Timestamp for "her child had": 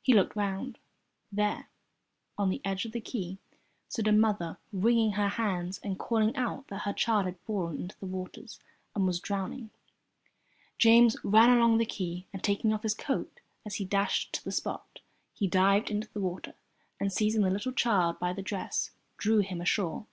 6.82-7.40